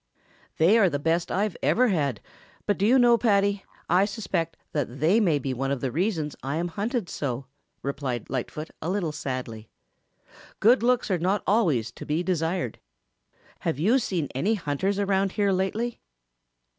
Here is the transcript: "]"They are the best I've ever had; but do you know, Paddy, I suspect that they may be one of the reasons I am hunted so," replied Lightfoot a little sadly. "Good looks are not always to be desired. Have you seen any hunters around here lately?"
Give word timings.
"]"They 0.57 0.79
are 0.79 0.89
the 0.89 0.97
best 0.97 1.29
I've 1.31 1.55
ever 1.61 1.89
had; 1.89 2.21
but 2.65 2.79
do 2.79 2.87
you 2.87 2.97
know, 2.97 3.19
Paddy, 3.19 3.63
I 3.87 4.05
suspect 4.05 4.57
that 4.71 4.99
they 4.99 5.19
may 5.19 5.37
be 5.37 5.53
one 5.53 5.69
of 5.69 5.79
the 5.79 5.91
reasons 5.91 6.35
I 6.41 6.55
am 6.55 6.69
hunted 6.69 7.07
so," 7.07 7.45
replied 7.83 8.27
Lightfoot 8.27 8.71
a 8.81 8.89
little 8.89 9.11
sadly. 9.11 9.69
"Good 10.59 10.81
looks 10.81 11.11
are 11.11 11.19
not 11.19 11.43
always 11.45 11.91
to 11.91 12.05
be 12.07 12.23
desired. 12.23 12.79
Have 13.59 13.77
you 13.77 13.99
seen 13.99 14.27
any 14.33 14.55
hunters 14.55 14.97
around 14.97 15.33
here 15.33 15.51
lately?" 15.51 16.01